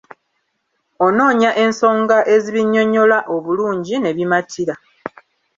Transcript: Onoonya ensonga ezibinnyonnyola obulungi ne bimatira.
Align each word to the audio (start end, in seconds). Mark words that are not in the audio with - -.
Onoonya 1.05 1.51
ensonga 1.63 2.17
ezibinnyonnyola 2.35 3.17
obulungi 3.35 3.95
ne 3.99 4.11
bimatira. 4.17 4.75